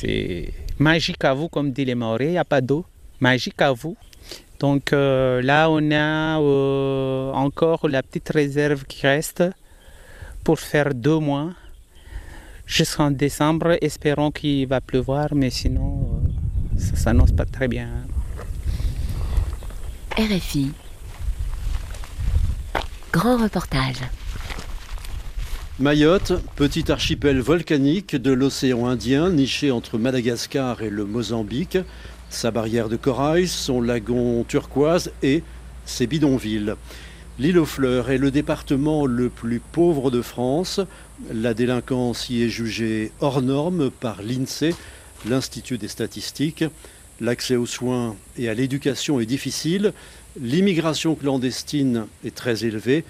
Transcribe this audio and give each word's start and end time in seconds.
C'est 0.00 0.52
magique 0.78 1.24
à 1.24 1.34
vous, 1.34 1.48
comme 1.48 1.72
dit 1.72 1.84
les 1.84 1.96
Maoris, 1.96 2.28
il 2.28 2.32
n'y 2.32 2.38
a 2.38 2.44
pas 2.44 2.60
d'eau. 2.60 2.84
Magique 3.18 3.60
à 3.60 3.72
vous. 3.72 3.96
Donc 4.60 4.92
euh, 4.92 5.42
là, 5.42 5.68
on 5.68 5.90
a 5.90 6.40
euh, 6.40 7.32
encore 7.32 7.88
la 7.88 8.04
petite 8.04 8.28
réserve 8.28 8.84
qui 8.84 9.04
reste 9.04 9.42
pour 10.44 10.60
faire 10.60 10.94
deux 10.94 11.18
mois 11.18 11.50
jusqu'en 12.64 13.10
décembre. 13.10 13.76
Espérons 13.82 14.30
qu'il 14.30 14.68
va 14.68 14.80
pleuvoir, 14.80 15.34
mais 15.34 15.50
sinon, 15.50 16.02
euh, 16.02 16.78
ça 16.78 16.94
s'annonce 16.94 17.32
pas 17.32 17.44
très 17.44 17.66
bien. 17.66 17.88
RFI. 20.16 20.70
Grand 23.10 23.36
reportage. 23.36 24.02
Mayotte, 25.80 26.32
petit 26.56 26.90
archipel 26.90 27.38
volcanique 27.38 28.16
de 28.16 28.32
l'océan 28.32 28.86
Indien, 28.86 29.30
niché 29.30 29.70
entre 29.70 29.96
Madagascar 29.96 30.82
et 30.82 30.90
le 30.90 31.04
Mozambique, 31.04 31.78
sa 32.30 32.50
barrière 32.50 32.88
de 32.88 32.96
corail, 32.96 33.46
son 33.46 33.80
lagon 33.80 34.42
turquoise 34.42 35.12
et 35.22 35.44
ses 35.84 36.08
bidonvilles. 36.08 36.74
L'île 37.38 37.60
aux 37.60 37.64
fleurs 37.64 38.10
est 38.10 38.18
le 38.18 38.32
département 38.32 39.06
le 39.06 39.28
plus 39.28 39.60
pauvre 39.60 40.10
de 40.10 40.20
France. 40.20 40.80
La 41.32 41.54
délinquance 41.54 42.28
y 42.28 42.42
est 42.42 42.48
jugée 42.48 43.12
hors 43.20 43.40
norme 43.40 43.92
par 43.92 44.20
l'INSEE, 44.20 44.74
l'Institut 45.28 45.78
des 45.78 45.86
statistiques. 45.86 46.64
L'accès 47.20 47.54
aux 47.54 47.66
soins 47.66 48.16
et 48.36 48.48
à 48.48 48.54
l'éducation 48.54 49.20
est 49.20 49.26
difficile. 49.26 49.92
L'immigration 50.40 51.14
clandestine 51.14 52.06
est 52.24 52.34
très 52.34 52.64
élevée 52.64 53.04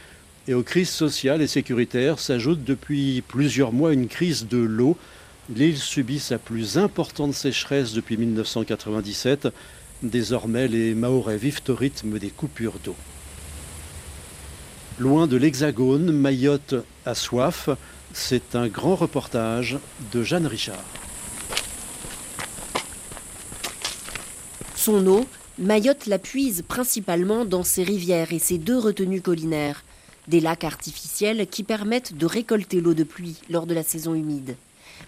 et 0.48 0.54
aux 0.54 0.62
crises 0.62 0.88
sociales 0.88 1.42
et 1.42 1.46
sécuritaires 1.46 2.18
s'ajoute 2.18 2.64
depuis 2.64 3.22
plusieurs 3.28 3.70
mois 3.70 3.92
une 3.92 4.08
crise 4.08 4.46
de 4.46 4.56
l'eau. 4.56 4.96
L'île 5.54 5.76
subit 5.76 6.18
sa 6.18 6.38
plus 6.38 6.78
importante 6.78 7.34
sécheresse 7.34 7.92
depuis 7.92 8.16
1997. 8.16 9.48
Désormais, 10.02 10.66
les 10.66 10.94
Mahorais 10.94 11.36
vivent 11.36 11.60
au 11.68 11.74
rythme 11.74 12.18
des 12.18 12.30
coupures 12.30 12.78
d'eau. 12.82 12.96
Loin 14.98 15.26
de 15.26 15.36
l'Hexagone, 15.36 16.12
Mayotte 16.12 16.76
a 17.04 17.14
soif. 17.14 17.68
C'est 18.14 18.54
un 18.54 18.68
grand 18.68 18.96
reportage 18.96 19.78
de 20.12 20.22
Jeanne 20.22 20.46
Richard. 20.46 20.84
Son 24.74 25.06
eau, 25.06 25.26
Mayotte 25.58 26.06
la 26.06 26.18
puise 26.18 26.62
principalement 26.66 27.44
dans 27.44 27.64
ses 27.64 27.82
rivières 27.82 28.32
et 28.32 28.38
ses 28.38 28.56
deux 28.56 28.78
retenues 28.78 29.20
collinaires 29.20 29.84
des 30.28 30.40
lacs 30.40 30.64
artificiels 30.64 31.46
qui 31.46 31.64
permettent 31.64 32.16
de 32.16 32.26
récolter 32.26 32.80
l'eau 32.80 32.94
de 32.94 33.04
pluie 33.04 33.36
lors 33.50 33.66
de 33.66 33.74
la 33.74 33.82
saison 33.82 34.14
humide. 34.14 34.56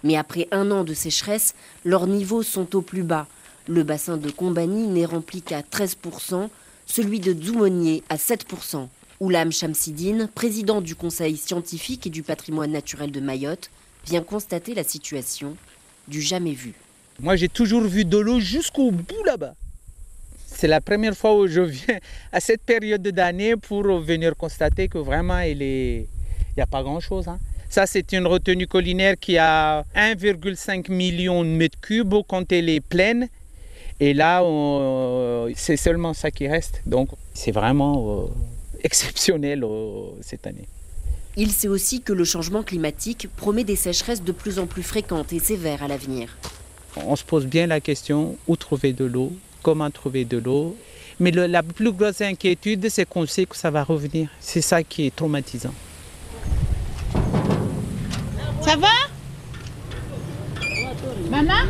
Mais 0.03 0.17
après 0.17 0.47
un 0.51 0.71
an 0.71 0.83
de 0.83 0.93
sécheresse, 0.93 1.53
leurs 1.85 2.07
niveaux 2.07 2.43
sont 2.43 2.75
au 2.75 2.81
plus 2.81 3.03
bas. 3.03 3.27
Le 3.67 3.83
bassin 3.83 4.17
de 4.17 4.31
Combani 4.31 4.87
n'est 4.87 5.05
rempli 5.05 5.41
qu'à 5.41 5.61
13%, 5.61 6.49
celui 6.87 7.19
de 7.19 7.33
Dzoumonier 7.33 8.03
à 8.09 8.15
7%. 8.15 8.87
Oulam 9.19 9.51
Chamsidine, 9.51 10.27
président 10.33 10.81
du 10.81 10.95
Conseil 10.95 11.37
scientifique 11.37 12.07
et 12.07 12.09
du 12.09 12.23
patrimoine 12.23 12.71
naturel 12.71 13.11
de 13.11 13.19
Mayotte, 13.19 13.69
vient 14.07 14.23
constater 14.23 14.73
la 14.73 14.83
situation 14.83 15.55
du 16.07 16.21
jamais 16.21 16.53
vu. 16.53 16.73
Moi, 17.19 17.35
j'ai 17.35 17.49
toujours 17.49 17.83
vu 17.83 18.03
de 18.03 18.17
l'eau 18.17 18.39
jusqu'au 18.39 18.89
bout 18.89 19.23
là-bas. 19.23 19.53
C'est 20.61 20.67
la 20.67 20.79
première 20.79 21.17
fois 21.17 21.35
où 21.35 21.47
je 21.47 21.61
viens 21.61 21.97
à 22.31 22.39
cette 22.39 22.61
période 22.61 23.01
d'année 23.01 23.55
pour 23.55 23.81
venir 23.97 24.35
constater 24.35 24.89
que 24.89 24.99
vraiment 24.99 25.39
il 25.39 25.57
n'y 25.57 26.61
a 26.61 26.67
pas 26.67 26.83
grand-chose. 26.83 27.27
Hein. 27.27 27.39
Ça, 27.67 27.87
c'est 27.87 28.11
une 28.11 28.27
retenue 28.27 28.67
collinaire 28.67 29.15
qui 29.19 29.39
a 29.39 29.83
1,5 29.95 30.91
million 30.91 31.43
de 31.43 31.49
mètres 31.49 31.79
cubes 31.81 32.13
quand 32.27 32.51
elle 32.51 32.69
est 32.69 32.79
pleine. 32.79 33.27
Et 33.99 34.13
là, 34.13 34.43
c'est 35.55 35.77
seulement 35.77 36.13
ça 36.13 36.29
qui 36.29 36.47
reste. 36.47 36.83
Donc, 36.85 37.09
c'est 37.33 37.51
vraiment 37.51 37.95
euh, 37.97 38.27
exceptionnel 38.83 39.63
euh, 39.63 40.09
cette 40.21 40.45
année. 40.45 40.67
Il 41.37 41.49
sait 41.49 41.69
aussi 41.69 42.03
que 42.03 42.13
le 42.13 42.23
changement 42.23 42.61
climatique 42.61 43.29
promet 43.35 43.63
des 43.63 43.75
sécheresses 43.75 44.21
de 44.21 44.31
plus 44.31 44.59
en 44.59 44.67
plus 44.67 44.83
fréquentes 44.83 45.33
et 45.33 45.39
sévères 45.39 45.81
à 45.81 45.87
l'avenir. 45.87 46.37
On 46.97 47.15
se 47.15 47.23
pose 47.23 47.47
bien 47.47 47.65
la 47.65 47.79
question 47.79 48.37
où 48.47 48.55
trouver 48.55 48.93
de 48.93 49.05
l'eau 49.05 49.31
comment 49.61 49.89
trouver 49.89 50.25
de 50.25 50.37
l'eau. 50.37 50.75
Mais 51.19 51.31
la 51.31 51.61
plus 51.63 51.91
grosse 51.91 52.21
inquiétude, 52.21 52.87
c'est 52.89 53.07
qu'on 53.07 53.25
sait 53.27 53.45
que 53.45 53.55
ça 53.55 53.69
va 53.69 53.83
revenir. 53.83 54.29
C'est 54.39 54.61
ça 54.61 54.83
qui 54.83 55.07
est 55.07 55.15
traumatisant. 55.15 55.73
Ça 58.61 58.75
va? 58.75 58.87
Maman? 61.29 61.67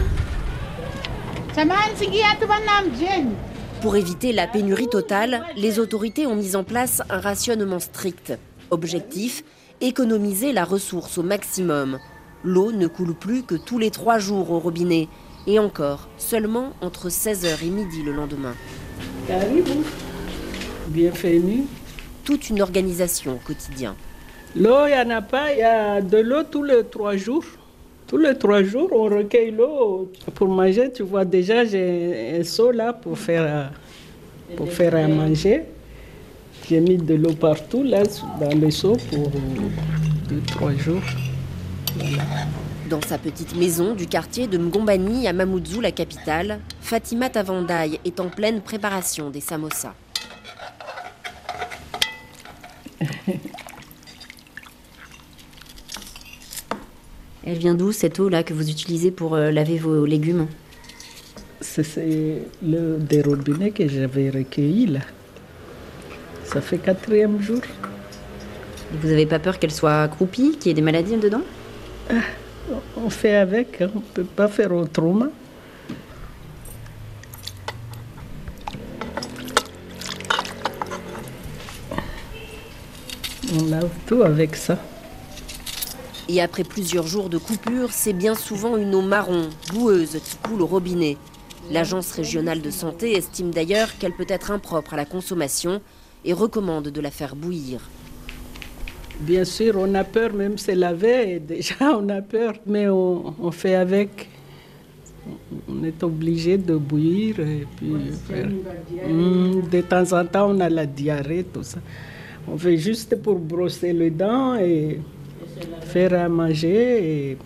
Pour 3.82 3.96
éviter 3.96 4.32
la 4.32 4.48
pénurie 4.48 4.88
totale, 4.88 5.44
les 5.58 5.80
autorités 5.80 6.26
ont 6.26 6.36
mis 6.36 6.56
en 6.56 6.64
place 6.64 7.02
un 7.10 7.20
rationnement 7.20 7.80
strict. 7.80 8.34
Objectif 8.70 9.44
économiser 9.82 10.54
la 10.54 10.64
ressource 10.64 11.18
au 11.18 11.24
maximum. 11.24 12.00
L'eau 12.44 12.72
ne 12.72 12.88
coule 12.88 13.16
plus 13.16 13.44
que 13.44 13.56
tous 13.56 13.80
les 13.80 13.92
trois 13.92 14.20
jours 14.20 14.52
au 14.52 14.60
robinet 14.60 15.10
et 15.48 15.60
encore, 15.60 16.08
seulement 16.18 16.74
entre 16.82 17.10
16h 17.10 17.64
et 17.64 17.70
midi 17.70 18.04
le 18.04 18.14
lendemain. 18.14 18.54
Bienvenue. 20.88 21.64
Toute 22.24 22.50
une 22.50 22.62
organisation 22.62 23.34
au 23.34 23.40
quotidien. 23.48 23.96
L'eau, 24.56 24.86
il 24.86 24.94
n'y 24.94 25.14
en 25.14 25.18
a 25.18 25.22
pas, 25.22 25.54
il 25.54 25.60
y 25.60 25.64
a 25.64 26.02
de 26.02 26.18
l'eau 26.18 26.44
tous 26.44 26.64
les 26.64 26.84
trois 26.84 27.16
jours. 27.16 27.46
Tous 28.08 28.18
les 28.18 28.38
trois 28.38 28.62
jours, 28.64 28.90
on 28.92 29.04
recueille 29.04 29.52
l'eau 29.52 30.12
pour 30.36 30.50
manger. 30.50 30.92
Tu 30.92 31.04
vois, 31.04 31.24
déjà, 31.24 31.64
j'ai 31.64 32.38
un 32.40 32.44
seau 32.44 32.72
là 32.72 32.94
pour 32.94 33.18
faire, 33.18 33.72
pour 34.58 34.72
faire 34.72 34.96
à 34.96 35.08
manger. 35.08 35.64
J'ai 36.70 36.82
mis 36.82 36.98
de 36.98 37.16
l'eau 37.16 37.34
partout 37.34 37.84
là, 37.84 38.04
dans 38.40 38.54
le 38.60 38.70
seau 38.70 38.98
pour 39.10 39.30
deux, 40.30 40.42
trois 40.48 40.74
jours. 40.74 41.02
Voilà. 41.98 42.24
Dans 42.92 43.02
sa 43.02 43.18
petite 43.18 43.56
maison 43.56 43.96
du 43.96 44.06
quartier 44.06 44.48
de 44.48 44.58
Mgombani 44.58 45.26
à 45.26 45.32
Mamoudzou, 45.32 45.80
la 45.80 45.94
capitale, 45.94 46.60
Fatima 46.82 47.30
Tavandaï 47.30 48.02
est 48.04 48.20
en 48.20 48.28
pleine 48.28 48.60
préparation 48.60 49.30
des 49.30 49.40
samosas. 49.40 49.94
Elle 57.46 57.58
vient 57.60 57.76
d'où 57.76 57.94
cette 57.94 58.20
eau 58.20 58.28
là 58.28 58.44
que 58.44 58.54
vous 58.54 58.70
utilisez 58.70 59.12
pour 59.12 59.36
euh, 59.36 59.52
laver 59.52 59.78
vos 59.78 60.06
légumes? 60.06 60.48
C'est 61.62 62.44
le 62.62 62.98
des 62.98 63.22
robinets 63.22 63.72
que 63.72 63.88
j'avais 63.88 64.32
recueilli 64.32 64.88
là. 64.88 65.00
Ça 66.44 66.60
fait 66.60 66.78
quatrième 66.78 67.42
jour. 67.42 67.62
Vous 68.92 69.08
n'avez 69.08 69.28
pas 69.28 69.40
peur 69.40 69.60
qu'elle 69.60 69.72
soit 69.72 70.02
accroupie, 70.02 70.58
qu'il 70.60 70.68
y 70.68 70.72
ait 70.72 70.74
des 70.74 70.82
maladies 70.82 71.16
dedans? 71.16 71.44
Ah, 72.10 72.16
on 72.98 73.10
fait 73.10 73.36
avec, 73.36 73.82
hein. 73.82 73.90
on 73.96 74.00
ne 74.00 74.04
peut 74.04 74.24
pas 74.24 74.48
faire 74.48 74.72
autrement. 74.72 75.28
On 83.54 83.66
lave 83.66 83.90
tout 84.06 84.24
avec 84.24 84.56
ça. 84.56 84.78
Et 86.30 86.42
après 86.42 86.64
plusieurs 86.64 87.08
jours 87.08 87.30
de 87.30 87.38
coupure, 87.38 87.92
c'est 87.92 88.14
bien 88.14 88.36
souvent 88.36 88.78
une 88.78 88.96
eau 88.96 89.02
marron, 89.02 89.50
boueuse, 89.74 90.18
qui 90.24 90.38
coule 90.38 90.62
au 90.62 90.66
robinet. 90.66 91.18
L'Agence 91.70 92.12
régionale 92.14 92.62
de 92.62 92.72
santé 92.72 93.18
estime 93.18 93.52
d'ailleurs 93.52 93.98
qu'elle 93.98 94.14
peut 94.14 94.26
être 94.30 94.52
impropre 94.52 94.94
à 94.94 94.98
la 94.98 95.06
consommation 95.06 95.82
et 96.24 96.34
recommande 96.34 96.88
de 96.88 97.02
la 97.02 97.12
faire 97.12 97.36
bouillir. 97.36 97.82
Bien 99.22 99.46
sûr, 99.46 99.76
on 99.78 99.94
a 99.94 100.04
peur, 100.04 100.34
même 100.34 100.58
se 100.58 100.72
laver, 100.72 101.40
déjà 101.40 101.76
on 102.00 102.10
a 102.10 102.22
peur, 102.22 102.54
mais 102.66 102.88
on, 102.88 103.52
fait 103.52 103.76
avec. 103.76 104.28
On 105.70 105.84
est 105.84 106.02
obligé 106.02 106.58
de 106.58 106.76
bouillir 106.76 107.40
et 107.40 107.68
puis 107.76 107.94
hmm, 109.08 109.70
de 109.72 109.82
temps 109.82 110.12
en 110.14 110.26
temps, 110.26 110.50
on 110.50 110.60
a 110.60 110.70
la 110.70 110.88
diarrhée, 110.88 111.44
tout 111.44 111.62
ça. 111.62 111.78
On 112.48 112.58
fait 112.58 112.78
juste 112.78 113.16
pour 113.22 113.38
brosser 113.38 113.94
les 113.94 114.10
dents 114.10 114.56
et 114.56 115.00
faire 115.82 116.14
à 116.14 116.28
manger. 116.28 117.30
Et, 117.32 117.38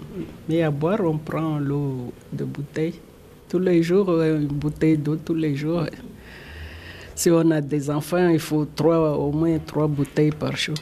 mais 0.48 0.64
à 0.64 0.72
boire, 0.72 1.02
on 1.04 1.18
prend 1.18 1.60
l'eau 1.60 2.14
de 2.32 2.46
bouteille. 2.46 2.94
Tous 3.50 3.60
les 3.60 3.84
jours, 3.84 4.10
une 4.22 4.48
bouteille 4.48 4.98
d'eau 4.98 5.18
tous 5.18 5.36
les 5.36 5.58
jours. 5.58 5.84
Si 7.14 7.30
on 7.30 7.52
a 7.52 7.60
des 7.60 7.90
enfants, 7.90 8.30
il 8.30 8.40
faut 8.40 8.66
trois, 8.66 9.18
au 9.18 9.34
moins 9.34 9.60
trois 9.60 9.88
bouteilles 9.88 10.32
par 10.32 10.56
jour. 10.56 10.76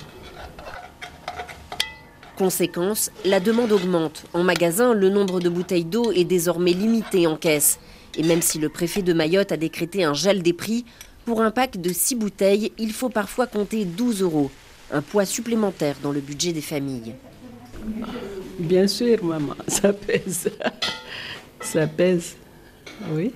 Conséquence, 2.38 3.12
la 3.26 3.40
demande 3.40 3.72
augmente. 3.72 4.26
En 4.34 4.44
magasin, 4.44 4.94
le 4.94 5.10
nombre 5.10 5.40
de 5.40 5.50
bouteilles 5.50 5.86
d'eau 5.86 6.12
est 6.12 6.24
désormais 6.24 6.74
limité 6.74 7.28
en 7.28 7.38
caisse. 7.38 7.80
Et 8.18 8.24
même 8.24 8.42
si 8.42 8.58
le 8.58 8.70
préfet 8.70 9.04
de 9.04 9.14
Mayotte 9.14 9.52
a 9.52 9.58
décrété 9.58 10.04
un 10.04 10.14
gel 10.14 10.42
des 10.42 10.54
prix, 10.54 10.84
pour 11.26 11.42
un 11.42 11.52
pack 11.52 11.80
de 11.80 11.94
6 11.94 12.16
bouteilles, 12.16 12.72
il 12.78 12.92
faut 12.92 13.10
parfois 13.10 13.48
compter 13.48 13.86
12 13.86 14.22
euros. 14.24 14.52
Un 14.92 15.02
poids 15.02 15.26
supplémentaire 15.26 15.96
dans 16.02 16.12
le 16.12 16.20
budget 16.22 16.54
des 16.54 16.62
familles. 16.62 17.14
Bien 18.60 18.88
sûr, 18.88 19.24
maman, 19.24 19.56
ça 19.68 19.94
pèse. 19.94 20.50
Ça 21.62 21.88
pèse, 21.88 22.36
oui. 23.12 23.32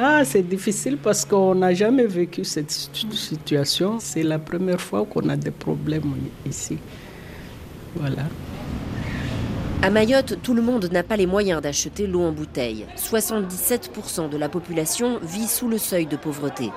Ah, 0.00 0.24
c'est 0.24 0.42
difficile 0.42 0.96
parce 0.96 1.24
qu'on 1.24 1.56
n'a 1.56 1.74
jamais 1.74 2.06
vécu 2.06 2.44
cette 2.44 2.70
situation. 2.70 3.98
C'est 3.98 4.22
la 4.22 4.38
première 4.38 4.80
fois 4.80 5.04
qu'on 5.04 5.28
a 5.28 5.34
des 5.36 5.50
problèmes 5.50 6.14
ici. 6.46 6.78
Voilà. 7.96 8.22
À 9.82 9.90
Mayotte, 9.90 10.40
tout 10.40 10.54
le 10.54 10.62
monde 10.62 10.88
n'a 10.92 11.02
pas 11.02 11.16
les 11.16 11.26
moyens 11.26 11.60
d'acheter 11.60 12.06
l'eau 12.06 12.22
en 12.22 12.30
bouteille. 12.30 12.86
77% 12.96 14.28
de 14.30 14.36
la 14.36 14.48
population 14.48 15.18
vit 15.20 15.48
sous 15.48 15.68
le 15.68 15.78
seuil 15.78 16.06
de 16.06 16.16
pauvreté. 16.16 16.70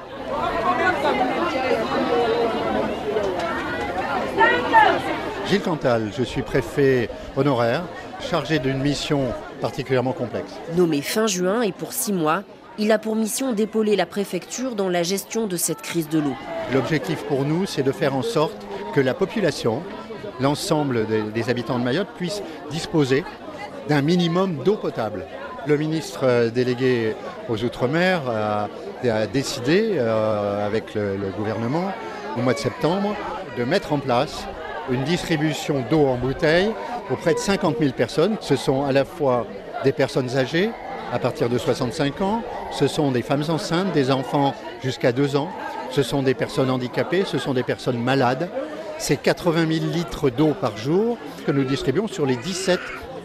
Gilles 5.47 5.61
Cantal, 5.61 6.11
je 6.17 6.23
suis 6.23 6.41
préfet 6.41 7.07
honoraire, 7.35 7.83
chargé 8.19 8.57
d'une 8.57 8.79
mission 8.79 9.27
particulièrement 9.59 10.13
complexe. 10.13 10.53
Nommé 10.75 11.03
fin 11.03 11.27
juin 11.27 11.61
et 11.61 11.71
pour 11.71 11.93
six 11.93 12.13
mois, 12.13 12.43
il 12.77 12.91
a 12.91 12.97
pour 12.97 13.15
mission 13.15 13.53
d'épauler 13.53 13.95
la 13.95 14.05
préfecture 14.05 14.75
dans 14.75 14.89
la 14.89 15.03
gestion 15.03 15.47
de 15.47 15.57
cette 15.57 15.81
crise 15.81 16.09
de 16.09 16.19
l'eau. 16.19 16.35
L'objectif 16.73 17.23
pour 17.23 17.43
nous, 17.43 17.65
c'est 17.65 17.83
de 17.83 17.91
faire 17.91 18.15
en 18.15 18.21
sorte 18.21 18.65
que 18.93 19.01
la 19.01 19.13
population, 19.13 19.81
l'ensemble 20.39 21.05
des, 21.33 21.49
habitants 21.49 21.79
de 21.79 21.83
Mayotte 21.83 22.13
puissent 22.15 22.41
disposer 22.69 23.23
d'un 23.89 24.01
minimum 24.01 24.63
d'eau 24.63 24.75
potable. 24.75 25.25
Le 25.67 25.77
ministre 25.77 26.21
euh, 26.23 26.49
délégué 26.49 27.15
aux 27.49 27.63
Outre-mer 27.63 28.21
a, 28.27 28.67
décidé, 29.27 29.93
euh, 29.95 30.65
avec 30.65 30.95
le, 30.95 31.17
le 31.17 31.29
gouvernement, 31.37 31.91
au 32.37 32.41
mois 32.41 32.53
de 32.53 32.59
septembre, 32.59 33.15
de 33.57 33.63
mettre 33.63 33.93
en 33.93 33.99
place 33.99 34.45
une 34.89 35.03
distribution 35.03 35.83
d'eau 35.89 36.07
en 36.07 36.15
bouteille 36.15 36.71
auprès 37.11 37.33
de 37.33 37.39
50 37.39 37.77
000 37.79 37.91
personnes. 37.91 38.37
Ce 38.39 38.55
sont 38.55 38.85
à 38.85 38.91
la 38.91 39.05
fois 39.05 39.45
des 39.83 39.91
personnes 39.91 40.37
âgées, 40.37 40.69
à 41.11 41.19
partir 41.19 41.49
de 41.49 41.57
65 41.57 42.21
ans, 42.21 42.41
ce 42.71 42.87
sont 42.87 43.11
des 43.11 43.21
femmes 43.21 43.43
enceintes, 43.49 43.91
des 43.93 44.11
enfants 44.11 44.55
jusqu'à 44.81 45.11
2 45.11 45.35
ans, 45.35 45.49
ce 45.91 46.03
sont 46.03 46.23
des 46.23 46.33
personnes 46.33 46.69
handicapées, 46.69 47.23
ce 47.25 47.37
sont 47.37 47.53
des 47.53 47.63
personnes 47.63 48.01
malades. 48.01 48.49
C'est 48.97 49.17
80 49.17 49.67
000 49.67 49.91
litres 49.91 50.29
d'eau 50.29 50.53
par 50.53 50.77
jour 50.77 51.17
que 51.45 51.51
nous 51.51 51.63
distribuons 51.63 52.07
sur 52.07 52.25
les 52.25 52.35
17 52.37 52.79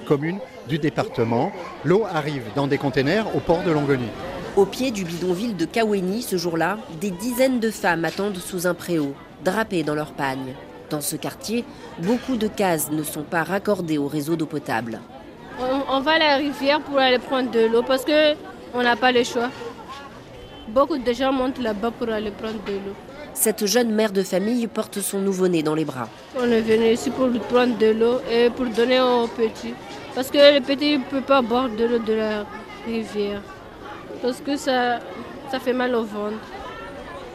communes 0.06 0.38
du 0.68 0.78
département. 0.78 1.52
L'eau 1.84 2.06
arrive 2.12 2.42
dans 2.54 2.66
des 2.66 2.78
containers 2.78 3.26
au 3.36 3.40
port 3.40 3.62
de 3.62 3.70
Longoni. 3.70 4.08
Au 4.56 4.64
pied 4.64 4.90
du 4.90 5.04
bidonville 5.04 5.56
de 5.56 5.66
Kaweni, 5.66 6.22
ce 6.22 6.36
jour-là, 6.36 6.78
des 7.00 7.10
dizaines 7.10 7.60
de 7.60 7.70
femmes 7.70 8.04
attendent 8.04 8.38
sous 8.38 8.66
un 8.66 8.74
préau, 8.74 9.14
drapées 9.44 9.82
dans 9.82 9.94
leur 9.94 10.12
pagne. 10.12 10.54
Dans 10.88 11.00
ce 11.00 11.16
quartier, 11.16 11.64
beaucoup 11.98 12.36
de 12.36 12.48
cases 12.48 12.90
ne 12.90 13.02
sont 13.02 13.22
pas 13.22 13.42
raccordées 13.42 13.98
au 13.98 14.06
réseau 14.06 14.34
d'eau 14.34 14.46
potable. 14.46 15.00
On, 15.88 16.00
va 16.00 16.12
à 16.12 16.18
la 16.18 16.36
rivière 16.36 16.80
pour 16.80 16.98
aller 16.98 17.18
prendre 17.18 17.50
de 17.50 17.66
l'eau 17.66 17.82
parce 17.82 18.04
qu'on 18.72 18.82
n'a 18.82 18.96
pas 18.96 19.12
le 19.12 19.24
choix. 19.24 19.50
Beaucoup 20.68 20.98
de 20.98 21.12
gens 21.12 21.32
montent 21.32 21.60
là-bas 21.60 21.90
pour 21.92 22.08
aller 22.08 22.30
prendre 22.30 22.62
de 22.66 22.72
l'eau. 22.72 22.94
Cette 23.34 23.66
jeune 23.66 23.92
mère 23.92 24.12
de 24.12 24.22
famille 24.22 24.66
porte 24.66 25.00
son 25.00 25.20
nouveau-né 25.20 25.62
dans 25.62 25.74
les 25.74 25.84
bras. 25.84 26.08
On 26.38 26.50
est 26.50 26.62
venu 26.62 26.86
ici 26.92 27.10
pour 27.10 27.28
prendre 27.48 27.76
de 27.78 27.86
l'eau 27.86 28.20
et 28.30 28.50
pour 28.50 28.66
donner 28.66 29.00
aux 29.00 29.26
petits. 29.28 29.74
Parce 30.14 30.30
que 30.30 30.38
les 30.54 30.60
petits 30.60 30.98
ne 30.98 31.04
peuvent 31.04 31.22
pas 31.22 31.42
boire 31.42 31.68
de 31.68 31.84
l'eau 31.84 31.98
de 31.98 32.14
la 32.14 32.46
rivière. 32.86 33.42
Parce 34.22 34.40
que 34.40 34.56
ça, 34.56 35.00
ça 35.50 35.60
fait 35.60 35.74
mal 35.74 35.94
au 35.94 36.04
ventre. 36.04 36.38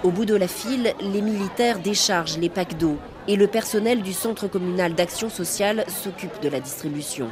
Au 0.03 0.09
bout 0.09 0.25
de 0.25 0.35
la 0.35 0.47
file, 0.47 0.93
les 0.99 1.21
militaires 1.21 1.77
déchargent 1.77 2.39
les 2.39 2.49
packs 2.49 2.77
d'eau 2.77 2.97
et 3.27 3.35
le 3.35 3.45
personnel 3.45 4.01
du 4.01 4.13
Centre 4.13 4.47
communal 4.47 4.95
d'action 4.95 5.29
sociale 5.29 5.85
s'occupe 5.87 6.41
de 6.41 6.49
la 6.49 6.59
distribution. 6.59 7.29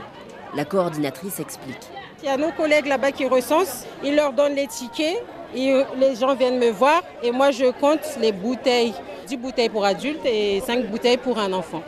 La 0.56 0.66
coordinatrice 0.66 1.40
explique. 1.40 1.90
Il 2.22 2.26
y 2.26 2.32
a 2.32 2.38
nos 2.38 2.52
collègues 2.52 2.88
là-bas 2.88 3.12
qui 3.12 3.26
recensent, 3.28 3.86
ils 4.04 4.16
leur 4.16 4.34
donnent 4.34 4.56
les 4.56 4.68
tickets 4.68 5.24
et 5.56 5.84
les 5.98 6.16
gens 6.16 6.36
viennent 6.36 6.60
me 6.60 6.70
voir 6.70 7.02
et 7.24 7.32
moi 7.32 7.52
je 7.52 7.72
compte 7.72 8.02
les 8.20 8.32
bouteilles. 8.32 8.94
10 9.28 9.38
bouteilles 9.38 9.70
pour 9.70 9.86
adultes 9.86 10.26
et 10.26 10.62
5 10.66 10.88
bouteilles 10.88 11.18
pour 11.18 11.38
un 11.38 11.54
enfant. 11.54 11.84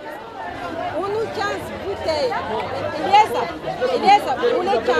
On 0.98 1.02
nous 1.02 1.26
15 1.26 1.46
bouteilles. 1.86 2.32
Il 3.98 4.06
y 4.06 4.10
a 4.10 4.20
ça. 4.20 4.36
pour 4.36 4.62
les 4.62 4.70
15. 4.70 4.96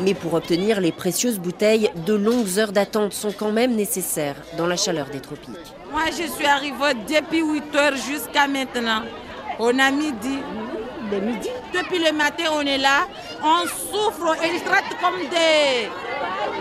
Mais 0.00 0.14
pour 0.14 0.34
obtenir 0.34 0.80
les 0.80 0.92
précieuses 0.92 1.38
bouteilles, 1.38 1.90
de 2.04 2.14
longues 2.14 2.58
heures 2.58 2.72
d'attente 2.72 3.12
sont 3.12 3.32
quand 3.32 3.52
même 3.52 3.74
nécessaires 3.76 4.36
dans 4.58 4.66
la 4.66 4.76
chaleur 4.76 5.06
des 5.06 5.20
tropiques. 5.20 5.74
Moi, 5.92 6.02
je 6.10 6.26
suis 6.30 6.46
arrivée 6.46 6.94
depuis 7.08 7.42
8 7.42 7.74
heures 7.76 7.96
jusqu'à 7.96 8.48
maintenant. 8.48 9.02
On 9.60 9.78
a 9.78 9.90
midi. 9.92 10.40
Le 11.14 11.20
midi 11.20 11.48
Depuis 11.72 12.02
le 12.04 12.12
matin, 12.12 12.44
on 12.52 12.60
est 12.62 12.78
là. 12.78 13.06
On 13.42 13.62
souffre. 13.66 14.36
Ils 14.44 14.60
traitent 14.62 14.96
comme 15.00 15.20
des. 15.30 15.88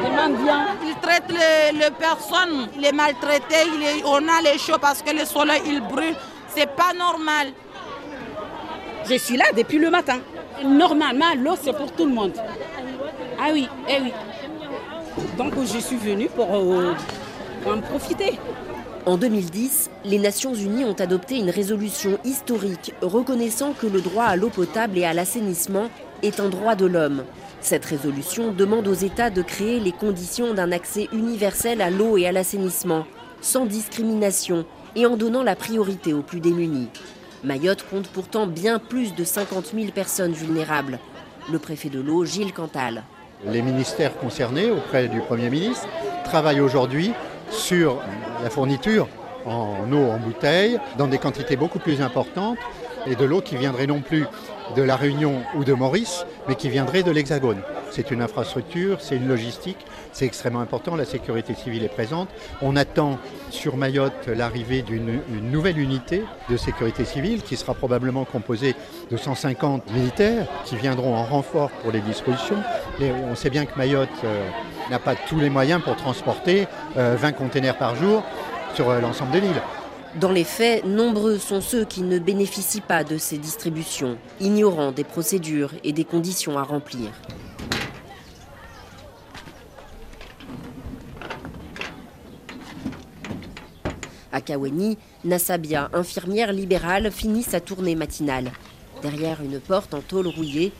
Des 0.03 0.15
mendiants. 0.15 0.65
Ils 0.85 0.95
traitent 1.01 1.31
les, 1.31 1.89
personnes, 1.91 2.67
les 2.77 2.91
maltraités. 2.91 3.65
on 4.05 4.27
a 4.27 4.41
les 4.43 4.59
chauds 4.59 4.77
parce 4.79 5.01
que 5.01 5.11
le 5.11 5.25
soleil, 5.25 5.61
il 5.65 5.81
brûle. 5.81 6.15
C'est 6.49 6.69
pas 6.75 6.93
normal. 6.93 7.47
Je 9.09 9.15
suis 9.15 9.37
là 9.37 9.45
depuis 9.57 9.79
le 9.79 9.89
matin. 9.89 10.19
Normalement, 10.63 11.33
l'eau, 11.35 11.55
c'est 11.59 11.75
pour 11.75 11.91
tout 11.91 12.05
le 12.05 12.13
monde. 12.13 12.33
Ah 13.39 13.47
oui, 13.51 13.67
eh 13.89 14.01
oui. 14.01 14.13
Donc 15.37 15.53
je 15.65 15.79
suis 15.79 15.97
venue 15.97 16.27
pour, 16.29 16.53
euh, 16.53 16.93
en 17.65 17.81
profiter. 17.81 18.39
En 19.05 19.17
2010, 19.17 19.89
les 20.05 20.17
Nations 20.17 20.53
Unies 20.53 20.85
ont 20.85 20.93
adopté 20.93 21.37
une 21.37 21.49
résolution 21.49 22.17
historique 22.23 22.93
reconnaissant 23.01 23.73
que 23.73 23.87
le 23.87 24.01
droit 24.01 24.25
à 24.25 24.35
l'eau 24.35 24.49
potable 24.49 24.97
et 24.97 25.03
à 25.03 25.13
l'assainissement 25.13 25.89
est 26.21 26.39
un 26.39 26.49
droit 26.49 26.75
de 26.75 26.85
l'homme. 26.85 27.23
Cette 27.59 27.85
résolution 27.85 28.51
demande 28.51 28.87
aux 28.87 28.93
États 28.93 29.29
de 29.29 29.41
créer 29.41 29.79
les 29.79 29.91
conditions 29.91 30.53
d'un 30.53 30.71
accès 30.71 31.09
universel 31.11 31.81
à 31.81 31.89
l'eau 31.89 32.17
et 32.17 32.27
à 32.27 32.31
l'assainissement, 32.31 33.05
sans 33.41 33.65
discrimination 33.65 34.65
et 34.95 35.05
en 35.05 35.17
donnant 35.17 35.43
la 35.43 35.55
priorité 35.55 36.13
aux 36.13 36.21
plus 36.21 36.39
démunis. 36.39 36.89
Mayotte 37.43 37.85
compte 37.89 38.07
pourtant 38.07 38.47
bien 38.47 38.79
plus 38.79 39.15
de 39.15 39.23
50 39.25 39.71
000 39.75 39.91
personnes 39.91 40.31
vulnérables. 40.31 40.99
Le 41.51 41.59
préfet 41.59 41.89
de 41.89 41.99
l'eau, 41.99 42.23
Gilles 42.23 42.53
Cantal. 42.53 43.03
Les 43.45 43.61
ministères 43.61 44.17
concernés 44.17 44.71
auprès 44.71 45.09
du 45.09 45.19
Premier 45.19 45.49
ministre 45.49 45.87
travaillent 46.23 46.61
aujourd'hui 46.61 47.11
sur 47.49 48.01
la 48.43 48.49
fourniture 48.49 49.07
en 49.45 49.91
eau 49.91 50.09
en 50.09 50.17
bouteille 50.17 50.79
dans 50.97 51.07
des 51.07 51.17
quantités 51.17 51.55
beaucoup 51.55 51.79
plus 51.79 52.01
importantes 52.01 52.57
et 53.05 53.15
de 53.15 53.25
l'eau 53.25 53.41
qui 53.41 53.57
viendrait 53.57 53.87
non 53.87 54.01
plus 54.01 54.25
de 54.75 54.81
la 54.81 54.95
Réunion 54.95 55.41
ou 55.55 55.63
de 55.63 55.73
Maurice, 55.73 56.25
mais 56.47 56.55
qui 56.55 56.69
viendrait 56.69 57.03
de 57.03 57.11
l'Hexagone. 57.11 57.61
C'est 57.91 58.11
une 58.11 58.21
infrastructure, 58.21 59.01
c'est 59.01 59.15
une 59.15 59.27
logistique, 59.27 59.77
c'est 60.13 60.25
extrêmement 60.25 60.61
important, 60.61 60.95
la 60.95 61.05
sécurité 61.05 61.53
civile 61.53 61.83
est 61.83 61.89
présente. 61.89 62.29
On 62.61 62.75
attend 62.75 63.19
sur 63.49 63.77
Mayotte 63.77 64.27
l'arrivée 64.27 64.81
d'une 64.81 65.19
nouvelle 65.51 65.77
unité 65.77 66.23
de 66.49 66.57
sécurité 66.57 67.05
civile 67.05 67.43
qui 67.43 67.55
sera 67.55 67.73
probablement 67.73 68.25
composée 68.25 68.75
de 69.11 69.17
150 69.17 69.91
militaires 69.91 70.47
qui 70.65 70.75
viendront 70.75 71.15
en 71.15 71.23
renfort 71.23 71.69
pour 71.69 71.91
les 71.91 72.01
dispositions. 72.01 72.57
on 72.99 73.35
sait 73.35 73.49
bien 73.49 73.65
que 73.65 73.77
Mayotte 73.77 74.09
euh, 74.23 74.49
n'a 74.89 74.99
pas 74.99 75.15
tous 75.15 75.39
les 75.39 75.49
moyens 75.49 75.81
pour 75.81 75.95
transporter 75.95 76.67
20 76.95 77.01
euh, 77.01 77.31
containers 77.31 77.77
par 77.77 77.95
jour 77.95 78.23
sur 78.75 78.89
euh, 78.89 78.99
l'ensemble 78.99 79.31
de 79.31 79.39
l'île. 79.39 79.61
Dans 80.19 80.31
les 80.31 80.43
faits, 80.43 80.85
nombreux 80.85 81.39
sont 81.39 81.61
ceux 81.61 81.85
qui 81.85 82.01
ne 82.01 82.19
bénéficient 82.19 82.81
pas 82.81 83.03
de 83.03 83.17
ces 83.17 83.37
distributions, 83.37 84.17
ignorant 84.39 84.91
des 84.91 85.03
procédures 85.03 85.71
et 85.83 85.91
des 85.91 86.03
conditions 86.03 86.59
à 86.59 86.63
remplir. 86.63 87.09
À 94.31 94.41
Kaweni, 94.41 94.97
Nassabia, 95.23 95.89
infirmière 95.93 96.53
libérale, 96.53 97.11
finit 97.11 97.43
sa 97.43 97.59
tournée 97.59 97.95
matinale. 97.95 98.51
Derrière 99.03 99.41
une 99.43 99.59
porte 99.59 99.93
en 99.93 100.01
tôle 100.01 100.27
rouillée, 100.27 100.73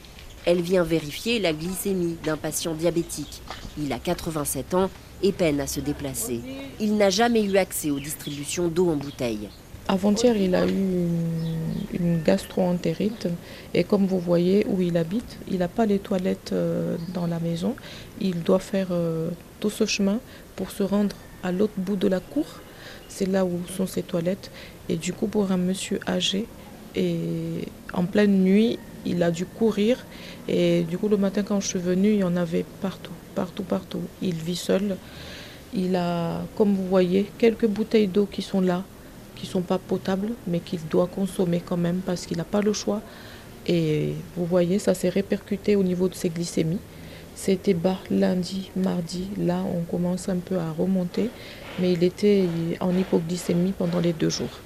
elle 0.46 0.62
vient 0.62 0.84
vérifier 0.84 1.40
la 1.40 1.54
glycémie 1.54 2.18
d'un 2.24 2.38
patient 2.38 2.74
diabétique. 2.74 3.42
Il 3.78 3.92
a 3.94 4.00
87 4.00 4.74
ans 4.74 4.90
et 5.22 5.32
peine 5.32 5.60
à 5.60 5.68
se 5.68 5.80
déplacer. 5.80 6.42
Il 6.80 6.98
n'a 6.98 7.10
jamais 7.10 7.44
eu 7.44 7.58
accès 7.58 7.92
aux 7.92 8.00
distributions 8.00 8.68
d'eau 8.68 8.90
en 8.90 8.96
bouteille. 8.96 9.50
Avant-hier, 9.88 10.36
il 10.38 10.56
a 10.56 10.66
eu 10.66 11.08
une, 11.94 12.22
gastro-entérite 12.24 13.28
et 13.74 13.84
comme 13.84 14.06
vous 14.06 14.20
voyez 14.20 14.66
où 14.70 14.82
il 14.82 14.96
habite, 14.96 15.38
il 15.52 15.60
n'a 15.60 15.68
pas 15.68 15.86
les 15.86 16.00
toilettes 16.00 16.52
euh, 16.54 16.96
dans 17.14 17.28
la 17.28 17.40
maison. 17.40 17.76
Il 18.22 18.44
doit 18.44 18.60
faire 18.60 18.88
euh, 18.92 19.30
tout 19.60 19.70
ce 19.70 19.86
chemin 19.86 20.20
pour 20.56 20.72
se 20.72 20.84
rendre 20.84 21.16
à 21.44 21.52
l'autre 21.52 21.74
bout 21.78 21.98
de 21.98 22.08
la 22.08 22.22
cour. 22.22 22.46
C'est 23.10 23.28
là 23.28 23.44
où 23.44 23.60
sont 23.76 23.86
ses 23.86 24.04
toilettes. 24.04 24.52
Et 24.88 24.96
du 24.96 25.12
coup, 25.12 25.28
pour 25.28 25.52
un 25.52 25.58
monsieur 25.58 26.00
âgé, 26.08 26.48
et 26.96 27.68
en 27.94 28.06
pleine 28.06 28.44
nuit, 28.44 28.80
il 29.06 29.22
a 29.24 29.32
dû 29.32 29.46
courir. 29.46 30.06
Et 30.48 30.84
du 30.84 30.98
coup, 30.98 31.10
le 31.10 31.18
matin, 31.18 31.44
quand 31.44 31.60
je 31.60 31.68
suis 31.68 31.80
venue, 31.80 32.12
il 32.14 32.20
y 32.20 32.24
en 32.24 32.36
avait 32.36 32.66
partout 32.82 33.12
partout, 33.34 33.64
partout. 33.64 34.02
Il 34.22 34.36
vit 34.36 34.56
seul. 34.56 34.96
Il 35.74 35.96
a, 35.96 36.42
comme 36.56 36.74
vous 36.74 36.88
voyez, 36.88 37.30
quelques 37.38 37.68
bouteilles 37.68 38.08
d'eau 38.08 38.28
qui 38.32 38.42
sont 38.42 38.62
là, 38.62 38.84
qui 39.36 39.48
ne 39.48 39.52
sont 39.52 39.62
pas 39.62 39.80
potables, 39.80 40.30
mais 40.48 40.60
qu'il 40.60 40.80
doit 40.88 41.08
consommer 41.08 41.62
quand 41.66 41.78
même 41.78 42.02
parce 42.06 42.26
qu'il 42.26 42.38
n'a 42.38 42.44
pas 42.44 42.62
le 42.62 42.74
choix. 42.74 43.02
Et 43.68 44.14
vous 44.36 44.46
voyez, 44.46 44.80
ça 44.80 44.94
s'est 44.94 45.10
répercuté 45.10 45.76
au 45.76 45.84
niveau 45.84 46.08
de 46.08 46.16
ses 46.16 46.30
glycémies. 46.30 46.80
C'était 47.36 47.74
bas 47.74 47.98
lundi, 48.12 48.70
mardi. 48.76 49.28
Là, 49.38 49.64
on 49.76 49.82
commence 49.82 50.30
un 50.30 50.38
peu 50.38 50.58
à 50.58 50.72
remonter. 50.72 51.30
Mais 51.80 51.94
il 51.94 52.04
était 52.04 52.46
en 52.80 52.96
hypoglycémie 52.96 53.74
pendant 53.78 54.00
les 54.00 54.14
deux 54.14 54.30
jours. 54.30 54.60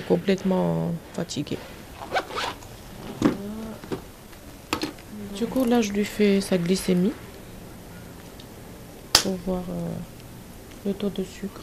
Complètement 0.00 0.92
fatigué. 1.14 1.56
Du 5.36 5.46
coup, 5.46 5.64
là, 5.64 5.80
je 5.80 5.92
lui 5.92 6.04
fais 6.04 6.40
sa 6.40 6.58
glycémie 6.58 7.12
pour 9.14 9.36
voir 9.46 9.62
euh, 9.70 9.88
le 10.86 10.92
taux 10.92 11.08
de 11.08 11.24
sucre. 11.24 11.62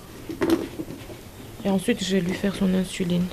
Et 1.64 1.70
ensuite, 1.70 2.04
je 2.04 2.16
vais 2.16 2.22
lui 2.22 2.34
faire 2.34 2.56
son 2.56 2.74
insuline. 2.74 3.28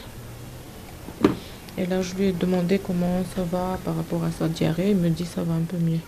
Et 1.78 1.86
là, 1.86 2.02
je 2.02 2.14
lui 2.14 2.26
ai 2.26 2.32
demandé 2.32 2.78
comment 2.78 3.22
ça 3.34 3.42
va 3.42 3.78
par 3.84 3.96
rapport 3.96 4.22
à 4.24 4.30
sa 4.30 4.48
diarrhée. 4.48 4.90
Il 4.90 4.96
me 4.96 5.08
dit 5.08 5.24
ça 5.24 5.42
va 5.42 5.54
un 5.54 5.62
peu 5.62 5.78
mieux. 5.78 6.00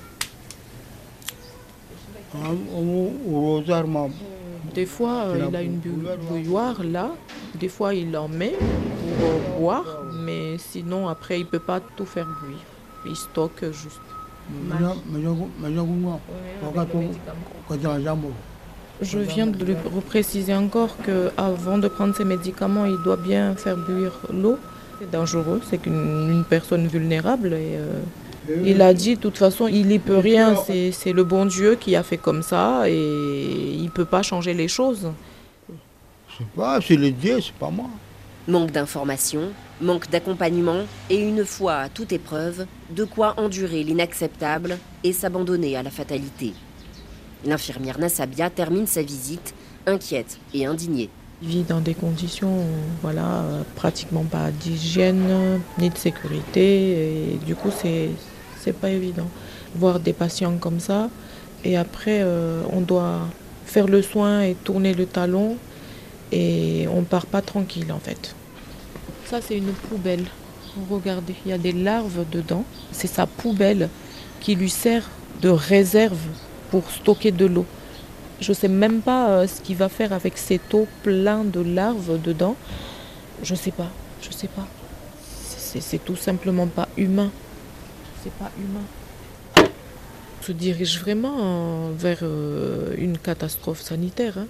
Des 4.75 4.87
fois, 4.87 5.25
euh, 5.29 5.47
il 5.49 5.57
a 5.57 5.63
une 5.63 5.79
bouilloire 6.29 6.85
là. 6.85 7.11
Des 7.59 7.69
fois, 7.69 7.95
il 7.95 8.17
en 8.17 8.29
met 8.29 8.55
pour 9.21 9.59
boire. 9.61 10.03
Mais 10.25 10.59
sinon, 10.59 11.09
après, 11.09 11.41
il 11.41 11.45
ne 11.45 11.49
peut 11.49 11.59
pas 11.59 11.81
tout 11.81 12.07
faire 12.07 12.27
bouillir. 12.41 12.59
Il 13.07 13.17
stocke 13.17 13.65
juste. 13.73 14.01
Je 19.01 19.19
viens 19.19 19.47
de 19.47 19.65
lui 19.65 19.77
préciser 20.07 20.55
encore 20.55 20.97
qu'avant 21.05 21.79
de 21.79 21.89
prendre 21.89 22.15
ses 22.15 22.25
médicaments, 22.25 22.85
il 22.87 22.99
doit 23.05 23.17
bien 23.17 23.55
faire 23.55 23.77
bouillir 23.77 24.13
l'eau. 24.33 24.59
C'est 25.01 25.11
dangereux, 25.11 25.61
c'est 25.69 25.79
qu'une 25.79 26.45
personne 26.49 26.89
vulnérable. 26.89 27.53
Et, 27.53 27.77
euh, 27.77 28.01
il 28.65 28.83
a 28.83 28.95
dit, 28.95 29.15
de 29.17 29.21
toute 29.21 29.37
façon, 29.37 29.69
il 29.69 29.87
n'y 29.87 29.99
peut 29.99 30.17
rien, 30.17 30.57
c'est 30.67 31.13
le 31.13 31.25
bon 31.25 31.45
Dieu 31.47 31.77
qui 31.77 31.95
a 31.95 32.03
fait 32.03 32.17
comme 32.17 32.43
ça 32.43 32.89
et 32.89 33.75
il 33.77 33.85
ne 33.85 33.91
peut 33.91 34.07
pas 34.07 34.23
changer 34.23 34.55
les 34.55 34.69
choses. 34.69 35.09
Je 36.39 36.45
sais 36.45 36.51
pas, 36.55 36.79
c'est 36.81 36.97
le 36.97 37.11
Dieu, 37.11 37.41
c'est 37.41 37.55
pas 37.55 37.71
moi. 37.71 37.91
Manque 38.47 38.71
d'informations, 38.71 39.51
manque 39.81 40.09
d'accompagnement 40.09 40.83
et 41.11 41.19
une 41.19 41.45
fois 41.45 41.79
à 41.79 41.89
toute 41.89 42.13
épreuve, 42.13 42.67
de 42.91 43.03
quoi 43.03 43.35
endurer 43.41 43.83
l'inacceptable 43.83 44.79
et 45.03 45.13
s'abandonner 45.13 45.77
à 45.77 45.83
la 45.83 45.91
fatalité. 45.91 46.55
L'infirmière 47.45 47.99
Nassabia 47.99 48.51
termine 48.51 48.87
sa 48.87 49.03
visite 49.03 49.53
inquiète 49.85 50.39
et 50.55 50.65
indignée. 50.65 51.11
Il 51.43 51.49
vit 51.49 51.63
dans 51.63 51.81
des 51.81 51.95
conditions, 51.95 52.65
voilà, 53.03 53.43
pratiquement 53.75 54.25
pas 54.25 54.53
d'hygiène 54.53 55.61
ni 55.79 55.91
de 55.91 55.99
sécurité. 55.99 57.33
Et 57.33 57.39
du 57.45 57.57
coup, 57.57 57.71
c'est, 57.77 58.11
c'est 58.61 58.73
pas 58.73 58.91
évident. 58.91 59.29
Voir 59.75 59.99
des 59.99 60.13
patients 60.13 60.57
comme 60.59 60.79
ça, 60.79 61.11
et 61.65 61.77
après, 61.77 62.21
euh, 62.23 62.63
on 62.73 62.81
doit 62.81 63.27
faire 63.67 63.89
le 63.89 64.03
soin 64.03 64.43
et 64.43 64.55
tourner 64.55 64.95
le 64.95 65.05
talon, 65.05 65.57
et 66.33 66.87
on 66.93 67.03
part 67.03 67.27
pas 67.27 67.43
tranquille 67.43 67.93
en 67.93 67.99
fait. 67.99 68.35
Ça, 69.27 69.41
c'est 69.41 69.59
une 69.59 69.73
poubelle. 69.73 70.25
Regardez, 70.91 71.35
il 71.45 71.51
y 71.51 71.53
a 71.53 71.59
des 71.59 71.73
larves 71.73 72.25
dedans. 72.31 72.65
C'est 72.93 73.09
sa 73.09 73.27
poubelle 73.27 73.89
qui 74.41 74.55
lui 74.55 74.71
sert 74.71 75.09
de 75.43 75.49
réserve 75.49 76.19
pour 76.71 76.91
stocker 76.91 77.31
de 77.31 77.47
l'eau. 77.47 77.67
Je 78.41 78.53
ne 78.53 78.55
sais 78.55 78.69
même 78.69 79.01
pas 79.01 79.29
euh, 79.29 79.47
ce 79.47 79.61
qu'il 79.61 79.77
va 79.77 79.89
faire 79.89 80.13
avec 80.13 80.39
cette 80.39 80.73
eau 80.73 80.87
plein 81.03 81.45
de 81.45 81.61
larves 81.61 82.21
dedans. 82.23 82.57
Je 83.43 83.55
sais 83.55 83.73
pas. 83.73 83.91
Je 84.23 84.31
sais 84.31 84.49
pas. 84.49 84.67
C'est 85.45 86.03
tout 86.03 86.17
simplement 86.17 86.67
pas 86.67 86.89
humain. 86.97 87.31
C'est 88.23 88.33
pas 88.33 88.51
humain. 88.59 89.69
On 90.41 90.43
se 90.43 90.53
dirige 90.53 90.99
vraiment 91.01 91.91
vers 91.91 92.21
euh, 92.23 92.95
une 92.97 93.19
catastrophe 93.19 93.83
sanitaire. 93.83 94.39
Hein. 94.39 94.47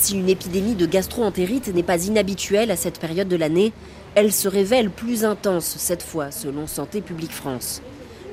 Si 0.00 0.16
une 0.16 0.30
épidémie 0.30 0.76
de 0.76 0.86
gastro-entérite 0.86 1.68
n'est 1.74 1.82
pas 1.82 2.06
inhabituelle 2.06 2.70
à 2.70 2.76
cette 2.76 2.98
période 2.98 3.28
de 3.28 3.36
l'année, 3.36 3.74
elle 4.14 4.32
se 4.32 4.48
révèle 4.48 4.88
plus 4.88 5.26
intense 5.26 5.74
cette 5.76 6.02
fois, 6.02 6.30
selon 6.30 6.66
Santé 6.66 7.02
publique 7.02 7.34
France. 7.34 7.82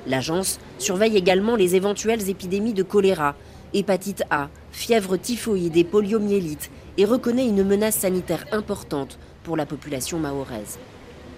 L'agence 0.07 0.62
surveille 0.79 1.17
également 1.17 1.57
les 1.57 1.75
éventuelles 1.75 2.29
épidémies 2.29 2.74
de 2.74 2.83
choléra, 2.83 3.36
hépatite 3.74 4.24
A, 4.29 4.47
fièvre 4.71 5.17
typhoïde 5.17 5.75
et 5.75 5.83
poliomyélite 5.83 6.71
et 6.97 7.03
reconnaît 7.03 7.50
une 7.50 7.65
menace 7.65 7.97
sanitaire 7.97 8.45
importante 8.53 9.19
pour 9.43 9.57
la 9.57 9.65
population 9.65 10.19
mahoraise. 10.19 10.79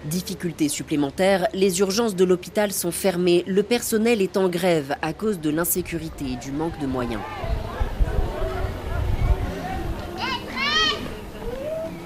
Difficultés 0.04 0.68
supplémentaires, 0.68 1.48
les 1.54 1.80
urgences 1.80 2.14
de 2.14 2.24
l'hôpital 2.24 2.70
sont 2.70 2.92
fermées, 2.92 3.42
le 3.48 3.64
personnel 3.64 4.22
est 4.22 4.36
en 4.36 4.48
grève 4.48 4.94
à 5.02 5.12
cause 5.12 5.40
de 5.40 5.50
l'insécurité 5.50 6.24
et 6.34 6.36
du 6.36 6.52
manque 6.52 6.78
de 6.80 6.86
moyens. 6.86 7.20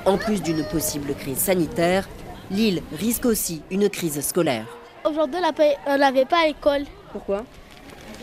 En 0.07 0.19
plus 0.19 0.43
d'une 0.43 0.63
possible 0.65 1.15
crise 1.15 1.39
sanitaire, 1.39 2.07
Lille 2.51 2.83
risque 2.99 3.25
aussi 3.25 3.63
une 3.71 3.89
crise 3.89 4.21
scolaire. 4.21 4.67
Aujourd'hui, 5.03 5.41
on 5.87 5.97
n'avait 5.97 6.27
pas 6.27 6.47
école. 6.47 6.83
Pourquoi? 7.11 7.45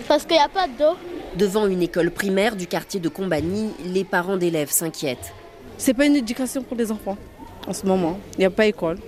Parce 0.08 0.26
qu'il 0.26 0.38
n'y 0.38 0.44
a 0.44 0.48
pas 0.48 0.68
d'eau. 0.68 0.96
Devant 1.36 1.66
une 1.66 1.82
école 1.82 2.12
primaire 2.12 2.56
du 2.56 2.68
quartier 2.68 3.00
de 3.00 3.10
Combani, 3.10 3.72
les 3.84 4.04
parents 4.04 4.38
d'élèves 4.38 4.70
s'inquiètent. 4.70 5.34
C'est 5.78 5.96
pas 5.96 6.06
une 6.06 6.16
éducation 6.16 6.62
pour 6.62 6.78
les 6.78 6.92
enfants 6.92 7.18
en 7.68 7.74
ce 7.74 7.84
moment. 7.86 8.20
Il 8.34 8.42
n'y 8.42 8.46
a 8.46 8.52
pas 8.52 8.66
d'école. 8.66 9.00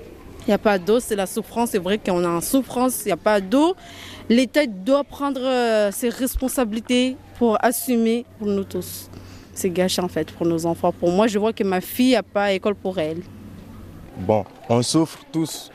Il 0.45 0.49
n'y 0.49 0.53
a 0.53 0.57
pas 0.57 0.79
d'eau, 0.79 0.99
c'est 0.99 1.15
la 1.15 1.27
souffrance. 1.27 1.69
C'est 1.69 1.79
vrai 1.79 1.99
qu'on 1.99 2.23
a 2.23 2.29
en 2.29 2.41
souffrance, 2.41 3.03
il 3.03 3.09
n'y 3.09 3.11
a 3.13 3.17
pas 3.17 3.39
d'eau. 3.39 3.75
L'État 4.29 4.65
doit 4.65 5.03
prendre 5.03 5.41
euh, 5.41 5.91
ses 5.91 6.09
responsabilités 6.09 7.17
pour 7.37 7.63
assumer 7.63 8.25
pour 8.39 8.47
nous 8.47 8.63
tous. 8.63 9.09
C'est 9.53 9.69
gâché 9.69 10.01
en 10.01 10.07
fait 10.07 10.31
pour 10.31 10.45
nos 10.45 10.65
enfants. 10.65 10.91
Pour 10.91 11.11
moi, 11.11 11.27
je 11.27 11.37
vois 11.39 11.53
que 11.53 11.63
ma 11.63 11.81
fille 11.81 12.13
n'a 12.13 12.23
pas 12.23 12.51
école 12.53 12.75
pour 12.75 12.97
elle. 12.97 13.21
Bon, 14.17 14.45
on 14.69 14.81
souffre 14.81 15.19
tous, 15.31 15.71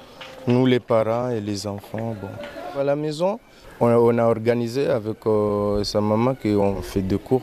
nous 0.46 0.66
les 0.66 0.80
parents 0.80 1.30
et 1.30 1.40
les 1.40 1.66
enfants. 1.66 2.14
Bon. 2.20 2.80
À 2.80 2.84
la 2.84 2.96
maison, 2.96 3.38
on 3.80 4.18
a 4.18 4.22
organisé 4.24 4.86
avec 4.88 5.24
euh, 5.26 5.82
sa 5.84 6.00
maman 6.00 6.34
qu'on 6.34 6.82
fait 6.82 7.02
deux 7.02 7.18
cours. 7.18 7.42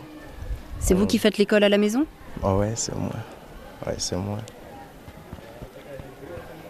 C'est 0.80 0.94
vous 0.94 1.06
qui 1.06 1.18
faites 1.18 1.38
l'école 1.38 1.63
à 1.63 1.70
la 1.70 1.77
maison? 1.77 2.06
Ah 2.44 2.56
Ouais, 2.56 2.74
c'est 2.75 2.96
moi. 2.96 3.12
Ouais, 3.86 3.96
c'est 3.98 4.18
moi. 4.18 4.38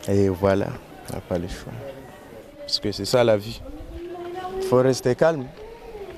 Et 0.08 0.30
voilà, 0.30 0.68
on 1.10 1.16
n'a 1.16 1.22
pas 1.22 1.38
le 1.38 1.48
choix. 1.48 1.74
Parce 2.60 2.80
que 2.80 2.92
c'est 2.92 3.06
ça 3.06 3.24
la 3.24 3.38
vie. 3.38 3.62
Il 4.58 4.64
faut 4.68 4.78
rester 4.78 5.16
calme. 5.16 5.46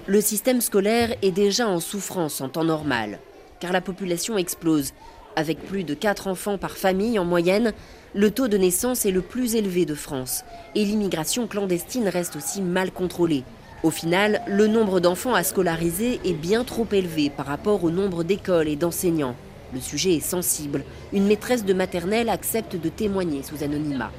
Le 0.06 0.22
système 0.22 0.62
scolaire 0.62 1.16
est 1.22 1.32
déjà 1.32 1.68
en 1.68 1.80
souffrance 1.80 2.39
en 2.39 2.48
temps 2.50 2.63
normal, 2.63 3.20
car 3.60 3.72
la 3.72 3.82
population 3.82 4.38
explose. 4.38 4.94
Avec 5.36 5.60
plus 5.60 5.84
de 5.84 5.94
4 5.94 6.28
enfants 6.28 6.58
par 6.58 6.78
famille 6.78 7.20
en 7.20 7.26
moyenne, 7.26 7.74
le 8.16 8.32
taux 8.32 8.48
de 8.48 8.58
naissance 8.58 9.06
est 9.06 9.12
le 9.12 9.22
plus 9.22 9.56
élevé 9.56 9.86
de 9.86 9.94
France 9.94 10.44
et 10.74 10.84
l'immigration 10.84 11.46
clandestine 11.46 12.08
reste 12.08 12.36
aussi 12.36 12.62
mal 12.62 12.92
contrôlée. 12.92 13.44
Au 13.84 13.92
final, 13.92 14.42
le 14.48 14.66
nombre 14.66 15.00
d'enfants 15.00 15.36
à 15.36 15.44
scolariser 15.44 16.20
est 16.26 16.34
bien 16.34 16.64
trop 16.64 16.88
élevé 16.92 17.30
par 17.30 17.46
rapport 17.46 17.84
au 17.84 17.92
nombre 17.92 18.24
d'écoles 18.24 18.68
et 18.68 18.76
d'enseignants. 18.76 19.36
Le 19.74 19.80
sujet 19.80 20.16
est 20.16 20.20
sensible. 20.20 20.84
Une 21.14 21.28
maîtresse 21.28 21.66
de 21.66 21.74
maternelle 21.74 22.30
accepte 22.30 22.76
de 22.76 22.90
témoigner 22.90 23.44
sous 23.44 23.64
anonymat. 23.64 24.12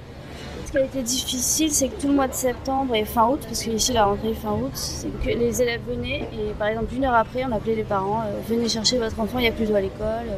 Ce 0.69 0.73
qui 0.73 0.79
a 0.81 0.85
été 0.85 1.03
difficile, 1.03 1.73
c'est 1.73 1.89
que 1.89 1.99
tout 1.99 2.09
le 2.09 2.13
mois 2.13 2.29
de 2.29 2.35
septembre 2.35 2.95
et 2.95 3.07
fin 3.07 3.27
août, 3.27 3.41
parce 3.43 3.63
qu'ici 3.63 3.95
la 3.95 4.05
rentrée 4.05 4.35
fin 4.35 4.53
août, 4.53 4.73
c'est 4.75 5.09
que 5.25 5.31
les 5.31 5.63
élèves 5.63 5.81
venaient 5.89 6.29
et 6.31 6.53
par 6.59 6.69
exemple 6.69 6.93
une 6.95 7.07
heure 7.07 7.15
après, 7.15 7.43
on 7.49 7.53
appelait 7.57 7.75
les 7.75 7.85
parents 7.85 8.21
euh, 8.27 8.39
venez 8.47 8.69
chercher 8.69 8.99
votre 8.99 9.19
enfant, 9.19 9.39
il 9.39 9.45
n'y 9.45 9.49
a 9.49 9.53
plus 9.53 9.65
d'eau 9.65 9.77
à 9.77 9.81
l'école. 9.81 10.29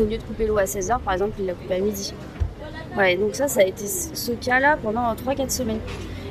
au 0.00 0.02
lieu 0.02 0.18
de 0.18 0.22
couper 0.24 0.48
l'eau 0.48 0.58
à 0.58 0.64
16h, 0.64 0.98
par 0.98 1.12
exemple, 1.12 1.34
il 1.38 1.46
l'a 1.46 1.54
coupé 1.54 1.74
à 1.74 1.78
midi. 1.78 2.12
Donc 3.20 3.36
ça, 3.36 3.46
ça 3.46 3.60
a 3.60 3.62
été 3.62 3.86
ce 3.86 4.32
cas-là 4.32 4.78
pendant 4.82 5.14
3-4 5.14 5.48
semaines. 5.50 5.80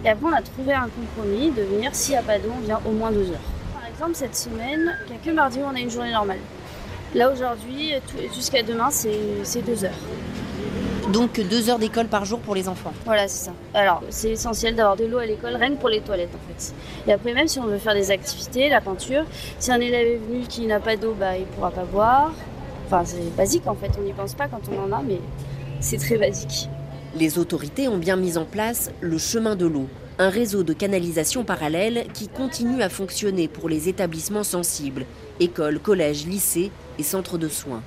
Et 0.04 0.10
après, 0.10 0.26
on 0.26 0.34
a 0.34 0.42
trouvé 0.42 0.74
un 0.74 0.90
compromis 0.90 1.52
de 1.52 1.62
venir, 1.62 1.96
s'il 1.96 2.16
n'y 2.16 2.18
a 2.18 2.22
pas 2.22 2.38
d'eau, 2.38 2.52
on 2.54 2.66
vient 2.66 2.82
au 2.86 2.92
moins 2.92 3.12
2 3.12 3.32
heures. 3.32 3.38
Par 3.74 3.88
exemple, 3.88 4.16
cette 4.16 4.36
semaine, 4.36 4.94
il 5.08 5.14
n'y 5.14 5.18
a 5.22 5.26
que 5.26 5.32
mardi 5.32 5.60
où 5.60 5.64
on 5.64 5.74
a 5.74 5.80
une 5.80 5.90
journée 5.90 6.12
normale. 6.12 6.40
Là, 7.14 7.32
aujourd'hui, 7.32 7.94
jusqu'à 8.34 8.62
demain, 8.62 8.90
c'est 8.92 9.62
2 9.66 9.86
heures. 9.86 9.92
Donc 11.14 11.40
2 11.40 11.70
heures 11.70 11.78
d'école 11.78 12.08
par 12.08 12.26
jour 12.26 12.40
pour 12.40 12.56
les 12.56 12.68
enfants. 12.68 12.92
Voilà, 13.06 13.28
c'est 13.28 13.46
ça. 13.46 13.52
Alors, 13.76 14.02
c'est 14.10 14.32
essentiel 14.32 14.76
d'avoir 14.76 14.96
de 14.96 15.06
l'eau 15.06 15.20
à 15.20 15.26
l'école, 15.26 15.56
rien 15.56 15.70
que 15.70 15.80
pour 15.80 15.90
les 15.90 16.02
toilettes 16.02 16.34
en 16.34 16.54
fait. 16.54 16.74
Et 17.08 17.14
après, 17.14 17.34
même 17.34 17.48
si 17.48 17.60
on 17.60 17.66
veut 17.66 17.78
faire 17.78 17.94
des 17.94 18.10
activités, 18.10 18.70
la 18.70 18.82
peinture, 18.82 19.24
si 19.60 19.72
un 19.72 19.80
élève 19.80 20.08
est 20.08 20.18
venu 20.18 20.48
qui 20.48 20.66
n'a 20.66 20.80
pas 20.80 20.96
d'eau, 20.96 21.14
bah, 21.18 21.38
il 21.38 21.42
ne 21.42 21.46
pourra 21.46 21.70
pas 21.70 21.84
boire. 21.84 22.34
Enfin, 22.88 23.04
c'est 23.06 23.36
basique 23.36 23.68
en 23.68 23.76
fait, 23.76 23.92
on 24.00 24.02
n'y 24.02 24.14
pense 24.14 24.34
pas 24.34 24.48
quand 24.48 24.62
on 24.72 24.84
en 24.84 24.98
a, 24.98 25.04
mais 25.04 25.20
c'est 25.80 25.98
très 25.98 26.18
basique. 26.18 26.70
Les 27.16 27.38
autorités 27.38 27.88
ont 27.88 27.98
bien 27.98 28.16
mis 28.16 28.38
en 28.38 28.46
place 28.46 28.92
le 29.00 29.20
chemin 29.20 29.56
de 29.56 29.68
l'eau, 29.68 29.88
un 30.18 30.30
réseau 30.30 30.64
de 30.64 30.74
canalisation 30.74 31.44
parallèle 31.44 32.08
qui 32.14 32.28
continue 32.28 32.82
à 32.82 32.90
fonctionner 32.90 33.48
pour 33.48 33.70
les 33.70 33.90
établissements 33.90 34.44
sensibles, 34.44 35.06
écoles, 35.40 35.80
collèges, 35.80 36.26
lycées 36.26 36.72
et 36.98 37.04
centres 37.04 37.38
de 37.38 37.48
soins. 37.48 37.84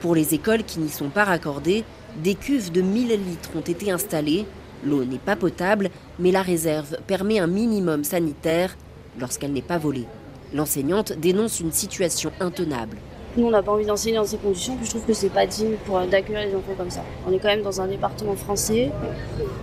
Pour 0.00 0.14
les 0.14 0.34
écoles 0.34 0.62
qui 0.64 0.78
n'y 0.78 0.88
sont 0.88 1.10
pas 1.10 1.24
raccordées, 1.24 1.84
des 2.16 2.34
cuves 2.34 2.72
de 2.72 2.82
1000 2.82 3.08
litres 3.08 3.50
ont 3.56 3.60
été 3.60 3.90
installées. 3.90 4.46
L'eau 4.84 5.04
n'est 5.04 5.18
pas 5.18 5.36
potable, 5.36 5.90
mais 6.18 6.30
la 6.30 6.42
réserve 6.42 6.96
permet 7.06 7.38
un 7.38 7.46
minimum 7.46 8.04
sanitaire 8.04 8.76
lorsqu'elle 9.18 9.52
n'est 9.52 9.62
pas 9.62 9.78
volée. 9.78 10.06
L'enseignante 10.54 11.12
dénonce 11.12 11.60
une 11.60 11.72
situation 11.72 12.32
intenable. 12.40 12.96
Nous, 13.36 13.46
on 13.46 13.50
n'a 13.50 13.62
pas 13.62 13.70
envie 13.70 13.86
d'enseigner 13.86 14.16
dans 14.16 14.24
ces 14.24 14.38
conditions, 14.38 14.74
puis 14.74 14.86
je 14.86 14.90
trouve 14.90 15.06
que 15.06 15.12
c'est 15.12 15.28
pas 15.28 15.46
digne 15.46 15.74
pour 15.86 16.00
d'accueillir 16.00 16.48
les 16.48 16.54
enfants 16.54 16.74
comme 16.76 16.90
ça. 16.90 17.04
On 17.28 17.32
est 17.32 17.38
quand 17.38 17.48
même 17.48 17.62
dans 17.62 17.80
un 17.80 17.86
département 17.86 18.34
français. 18.34 18.90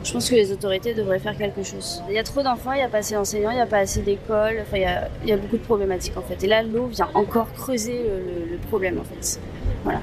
Je 0.06 0.14
pense 0.14 0.30
que 0.30 0.36
les 0.36 0.54
autorités 0.54 0.94
devraient 0.94 1.20
faire 1.20 1.38
quelque 1.38 1.64
chose. 1.64 2.02
Il 2.08 2.16
y 2.16 2.18
a 2.18 2.24
trop 2.24 2.42
d'enfants, 2.42 2.72
il 2.72 2.78
n'y 2.78 2.84
a 2.84 2.88
pas 2.88 3.00
assez 3.00 3.16
d'enseignants, 3.16 3.52
il 3.52 3.56
n'y 3.56 3.62
a 3.62 3.66
pas 3.66 3.80
assez 3.80 4.02
d'écoles. 4.02 4.60
Enfin, 4.62 4.78
il 5.22 5.30
y, 5.30 5.34
a, 5.34 5.38
beaucoup 5.38 5.58
de 5.58 5.64
problématiques 5.64 6.16
en 6.16 6.22
fait. 6.22 6.42
Et 6.46 6.48
là, 6.48 6.64
l'eau 6.64 6.86
vient 6.86 7.10
encore 7.14 7.52
creuser 7.54 8.04
le, 8.04 8.52
le 8.52 8.58
problème 8.70 9.00
en 9.00 9.04
fait. 9.04 9.38
Voilà. 9.84 10.00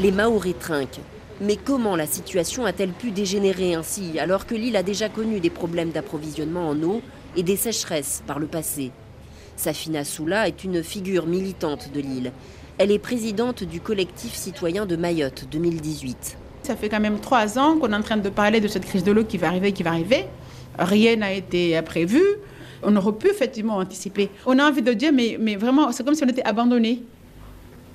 Les 0.00 0.12
Maoris 0.12 0.54
trinquent. 0.60 1.00
Mais 1.40 1.56
comment 1.56 1.96
la 1.96 2.06
situation 2.06 2.64
a-t-elle 2.64 2.92
pu 2.92 3.10
dégénérer 3.10 3.74
ainsi 3.74 4.20
alors 4.20 4.46
que 4.46 4.54
l'île 4.54 4.76
a 4.76 4.84
déjà 4.84 5.08
connu 5.08 5.40
des 5.40 5.50
problèmes 5.50 5.90
d'approvisionnement 5.90 6.68
en 6.68 6.80
eau 6.84 7.02
et 7.34 7.42
des 7.42 7.56
sécheresses 7.56 8.22
par 8.24 8.38
le 8.38 8.46
passé? 8.46 8.92
Safina 9.56 10.04
Soula 10.04 10.46
est 10.46 10.62
une 10.62 10.84
figure 10.84 11.26
militante 11.26 11.90
de 11.92 12.00
l'île. 12.00 12.30
Elle 12.78 12.92
est 12.92 13.00
présidente 13.00 13.64
du 13.64 13.80
collectif 13.80 14.34
citoyen 14.34 14.86
de 14.86 14.94
Mayotte 14.94 15.46
2018. 15.50 16.38
Ça 16.62 16.76
fait 16.76 16.88
quand 16.88 17.00
même 17.00 17.18
trois 17.18 17.58
ans 17.58 17.76
qu'on 17.78 17.92
est 17.92 17.96
en 17.96 18.02
train 18.02 18.18
de 18.18 18.28
parler 18.28 18.60
de 18.60 18.68
cette 18.68 18.84
crise 18.84 19.02
de 19.02 19.10
l'eau 19.10 19.24
qui 19.24 19.36
va 19.36 19.48
arriver, 19.48 19.72
qui 19.72 19.82
va 19.82 19.90
arriver. 19.90 20.26
Rien 20.78 21.16
n'a 21.16 21.32
été 21.32 21.82
prévu. 21.82 22.22
On 22.84 22.94
aurait 22.94 23.14
pu 23.14 23.30
effectivement 23.30 23.78
anticiper. 23.78 24.30
On 24.46 24.60
a 24.60 24.68
envie 24.68 24.82
de 24.82 24.92
dire, 24.92 25.12
mais, 25.12 25.36
mais 25.40 25.56
vraiment, 25.56 25.90
c'est 25.90 26.04
comme 26.04 26.14
si 26.14 26.22
on 26.22 26.28
était 26.28 26.44
abandonné. 26.44 27.02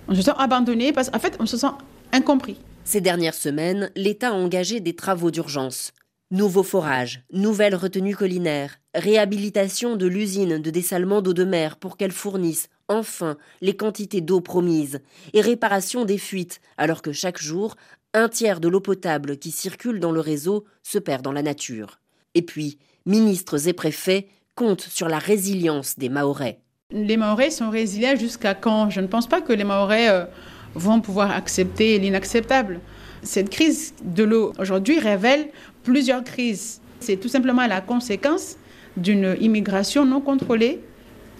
On 0.09 0.15
se 0.15 0.21
sent 0.21 0.33
abandonné 0.37 0.91
parce 0.91 1.09
qu'en 1.09 1.19
fait, 1.19 1.37
on 1.39 1.45
se 1.45 1.55
sent 1.55 1.67
incompris. 2.13 2.57
Ces 2.85 3.01
dernières 3.01 3.33
semaines, 3.33 3.91
l'État 3.95 4.29
a 4.29 4.33
engagé 4.33 4.79
des 4.79 4.95
travaux 4.95 5.31
d'urgence. 5.31 5.91
Nouveaux 6.31 6.63
forages, 6.63 7.23
nouvelles 7.33 7.75
retenues 7.75 8.15
collinaires, 8.15 8.79
réhabilitation 8.95 9.95
de 9.95 10.07
l'usine 10.07 10.59
de 10.59 10.69
dessalement 10.69 11.21
d'eau 11.21 11.33
de 11.33 11.43
mer 11.43 11.77
pour 11.77 11.97
qu'elle 11.97 12.11
fournisse 12.11 12.69
enfin 12.87 13.37
les 13.61 13.75
quantités 13.75 14.21
d'eau 14.21 14.41
promises, 14.41 14.99
et 15.33 15.41
réparation 15.41 16.05
des 16.05 16.17
fuites, 16.17 16.61
alors 16.77 17.01
que 17.01 17.11
chaque 17.11 17.41
jour, 17.41 17.75
un 18.13 18.29
tiers 18.29 18.59
de 18.59 18.67
l'eau 18.67 18.81
potable 18.81 19.37
qui 19.37 19.51
circule 19.51 19.99
dans 19.99 20.11
le 20.11 20.19
réseau 20.19 20.65
se 20.83 20.99
perd 20.99 21.23
dans 21.23 21.31
la 21.31 21.41
nature. 21.41 21.99
Et 22.35 22.41
puis, 22.41 22.77
ministres 23.05 23.67
et 23.67 23.73
préfets 23.73 24.27
comptent 24.55 24.81
sur 24.81 25.07
la 25.07 25.17
résilience 25.17 25.97
des 25.97 26.09
Mahorais. 26.09 26.59
Les 26.91 27.17
Mahorais 27.17 27.49
sont 27.49 27.69
résilients 27.69 28.15
jusqu'à 28.15 28.53
quand? 28.53 28.89
Je 28.89 29.01
ne 29.01 29.07
pense 29.07 29.27
pas 29.27 29.41
que 29.41 29.53
les 29.53 29.63
Mahorais 29.63 30.09
euh, 30.09 30.25
vont 30.75 31.01
pouvoir 31.01 31.31
accepter 31.31 31.99
l'inacceptable. 31.99 32.79
Cette 33.21 33.49
crise 33.49 33.93
de 34.03 34.23
l'eau 34.23 34.53
aujourd'hui 34.59 34.99
révèle 34.99 35.49
plusieurs 35.83 36.23
crises. 36.23 36.81
C'est 36.99 37.17
tout 37.17 37.27
simplement 37.27 37.65
la 37.67 37.81
conséquence 37.81 38.57
d'une 38.97 39.35
immigration 39.39 40.05
non 40.05 40.21
contrôlée, 40.21 40.79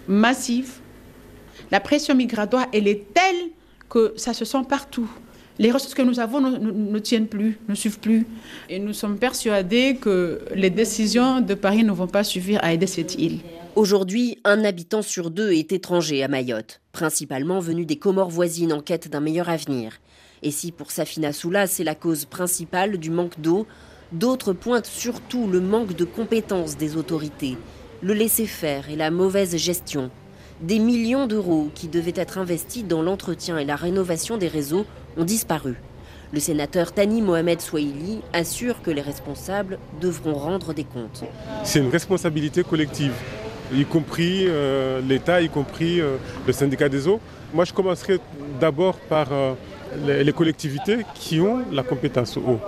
massive. 0.08 0.72
La 1.70 1.80
pression 1.80 2.14
migratoire, 2.14 2.66
elle 2.72 2.88
est 2.88 3.12
telle 3.12 3.50
que 3.88 4.12
ça 4.16 4.34
se 4.34 4.44
sent 4.44 4.62
partout. 4.68 5.08
Les 5.58 5.70
ressources 5.70 5.94
que 5.94 6.02
nous 6.02 6.18
avons 6.18 6.40
ne, 6.40 6.56
ne, 6.56 6.70
ne, 6.72 6.98
tiennent 6.98 7.28
plus, 7.28 7.58
ne 7.68 7.74
suivent 7.74 8.00
plus. 8.00 8.26
Et 8.68 8.80
nous 8.80 8.92
sommes 8.92 9.18
persuadés 9.18 9.96
que 10.00 10.40
les 10.54 10.70
décisions 10.70 11.40
de 11.40 11.54
Paris 11.54 11.84
ne 11.84 11.92
vont 11.92 12.08
pas 12.08 12.24
suffire 12.24 12.58
à 12.62 12.72
aider 12.72 12.88
cette 12.88 13.14
île. 13.14 13.40
Aujourd'hui, 13.76 14.38
un 14.44 14.64
habitant 14.64 15.02
sur 15.02 15.32
deux 15.32 15.50
est 15.50 15.72
étranger 15.72 16.22
à 16.22 16.28
Mayotte, 16.28 16.80
principalement 16.92 17.58
venu 17.58 17.84
des 17.84 17.96
Comores 17.96 18.30
voisines 18.30 18.72
en 18.72 18.80
quête 18.80 19.08
d'un 19.08 19.18
meilleur 19.18 19.48
avenir. 19.48 19.94
Et 20.44 20.52
si 20.52 20.70
pour 20.70 20.92
Safina 20.92 21.32
Soula, 21.32 21.66
c'est 21.66 21.82
la 21.82 21.96
cause 21.96 22.24
principale 22.24 22.98
du 22.98 23.10
manque 23.10 23.40
d'eau, 23.40 23.66
d'autres 24.12 24.52
pointent 24.52 24.86
surtout 24.86 25.48
le 25.48 25.60
manque 25.60 25.96
de 25.96 26.04
compétences 26.04 26.76
des 26.76 26.96
autorités, 26.96 27.58
le 28.00 28.14
laisser-faire 28.14 28.90
et 28.90 28.96
la 28.96 29.10
mauvaise 29.10 29.56
gestion. 29.56 30.12
Des 30.60 30.78
millions 30.78 31.26
d'euros 31.26 31.68
qui 31.74 31.88
devaient 31.88 32.12
être 32.14 32.38
investis 32.38 32.84
dans 32.84 33.02
l'entretien 33.02 33.58
et 33.58 33.64
la 33.64 33.74
rénovation 33.74 34.36
des 34.36 34.46
réseaux 34.46 34.86
ont 35.16 35.24
disparu. 35.24 35.74
Le 36.32 36.38
sénateur 36.38 36.92
Tani 36.92 37.22
Mohamed 37.22 37.60
Swahili 37.60 38.20
assure 38.32 38.82
que 38.82 38.92
les 38.92 39.02
responsables 39.02 39.80
devront 40.00 40.34
rendre 40.34 40.74
des 40.74 40.84
comptes. 40.84 41.24
C'est 41.64 41.80
une 41.80 41.90
responsabilité 41.90 42.62
collective 42.62 43.12
y 43.72 43.84
compris 43.84 44.44
euh, 44.46 45.00
l'État, 45.06 45.40
y 45.40 45.48
compris 45.48 46.00
euh, 46.00 46.16
le 46.46 46.52
syndicat 46.52 46.88
des 46.88 47.06
eaux. 47.08 47.20
Moi, 47.52 47.64
je 47.64 47.72
commencerai 47.72 48.18
d'abord 48.60 48.96
par 48.96 49.28
euh, 49.32 49.54
les, 50.06 50.24
les, 50.24 50.32
collectivités 50.32 50.98
qui 51.14 51.40
ont 51.40 51.60
la 51.72 51.82
compétence 51.82 52.36
eau. 52.36 52.58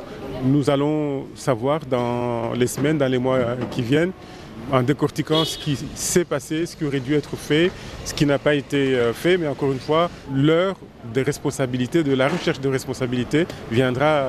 Nous 0.45 0.71
allons 0.71 1.27
savoir 1.35 1.81
dans 1.87 2.53
les 2.53 2.67
semaines, 2.67 2.99
dans 2.99 3.09
les 3.09 3.19
mois 3.19 3.39
qui 3.71 3.83
viennent, 3.83 4.13
en 4.71 4.83
décortiquant 4.83 5.45
ce 5.45 5.57
qui 5.59 5.79
s'est 5.95 6.25
passé, 6.25 6.67
ce 6.67 6.77
qui 6.77 6.85
aurait 6.85 7.01
dû 7.01 7.15
être 7.15 7.37
fait, 7.37 7.71
ce 8.05 8.13
qui 8.13 8.27
n'a 8.27 8.39
pas 8.39 8.55
été 8.55 8.99
fait. 9.15 9.39
Mais 9.39 9.49
encore 9.49 9.73
une 9.73 9.79
fois, 9.79 10.11
l'heure 10.35 10.77
des 11.13 11.23
responsabilités, 11.23 12.03
de 12.03 12.15
la 12.15 12.29
recherche 12.29 12.61
de 12.61 12.69
responsabilités 12.69 13.47
viendra 13.71 14.29